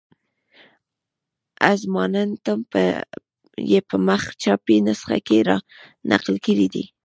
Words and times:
اظماننتم 1.73 2.59
یې 3.71 3.79
په 3.89 3.95
مخ 4.07 4.23
چاپي 4.41 4.77
نسخه 4.87 5.17
کې 5.27 5.37
را 5.47 5.57
نقل 6.09 6.35
کړی 6.45 6.67
دی. 6.73 6.83